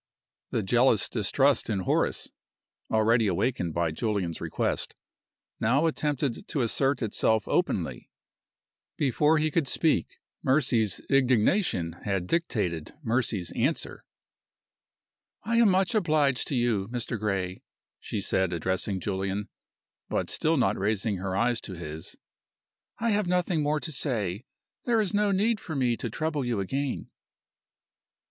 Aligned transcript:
The 0.49 0.63
jealous 0.63 1.07
distrust 1.07 1.69
in 1.69 1.81
Horace 1.81 2.31
(already 2.89 3.27
awakened 3.27 3.75
by 3.75 3.91
Julian's 3.91 4.41
request) 4.41 4.95
now 5.59 5.85
attempted 5.85 6.47
to 6.47 6.61
assert 6.61 7.03
itself 7.03 7.47
openly. 7.47 8.09
Before 8.97 9.37
he 9.37 9.51
could 9.51 9.67
speak, 9.67 10.17
Mercy's 10.41 11.01
indignation 11.07 11.97
had 12.03 12.25
dictated 12.25 12.95
Mercy's 13.03 13.51
answer. 13.51 14.03
"I 15.43 15.57
am 15.57 15.69
much 15.69 15.93
obliged 15.93 16.47
to 16.47 16.55
you, 16.55 16.87
Mr. 16.87 17.19
Gray," 17.19 17.61
she 17.99 18.21
said, 18.21 18.53
addressing 18.53 18.99
Julian 18.99 19.49
(but 20.09 20.31
still 20.31 20.57
not 20.57 20.79
raising 20.79 21.17
her 21.17 21.37
eyes 21.37 21.61
to 21.61 21.73
his). 21.73 22.15
"I 22.97 23.11
have 23.11 23.27
nothing 23.27 23.61
more 23.61 23.79
to 23.79 23.91
say. 23.91 24.45
There 24.85 24.99
is 24.99 25.13
no 25.13 25.29
need 25.31 25.59
for 25.59 25.75
me 25.75 25.95
to 25.97 26.09
trouble 26.09 26.43
you 26.43 26.59
again." 26.59 27.11